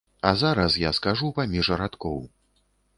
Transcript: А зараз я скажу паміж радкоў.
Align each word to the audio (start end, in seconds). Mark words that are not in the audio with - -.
А 0.21 0.29
зараз 0.43 0.79
я 0.85 0.93
скажу 1.01 1.31
паміж 1.39 1.71
радкоў. 1.85 2.17